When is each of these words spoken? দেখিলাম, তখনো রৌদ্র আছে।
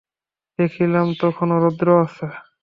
দেখিলাম, 0.59 1.07
তখনো 1.21 1.53
রৌদ্র 1.57 1.87
আছে। 2.03 2.25